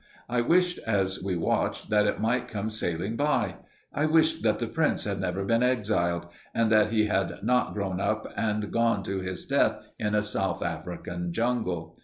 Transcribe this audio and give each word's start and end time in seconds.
I 0.27 0.41
wished, 0.41 0.79
as 0.87 1.21
we 1.21 1.35
watched, 1.35 1.91
that 1.91 2.07
it 2.07 2.19
might 2.19 2.47
come 2.47 2.71
sailing 2.71 3.15
by. 3.15 3.57
I 3.93 4.07
wished 4.07 4.41
that 4.41 4.57
the 4.57 4.65
prince 4.65 5.03
had 5.03 5.19
never 5.21 5.45
been 5.45 5.61
exiled, 5.61 6.25
and 6.55 6.71
that 6.71 6.89
he 6.89 7.05
had 7.05 7.37
not 7.43 7.75
grown 7.75 7.99
up 8.01 8.33
and 8.35 8.71
gone 8.71 9.03
to 9.03 9.19
his 9.19 9.45
death 9.45 9.77
in 9.99 10.15
a 10.15 10.23
South 10.23 10.63
African 10.63 11.33
jungle. 11.33 11.99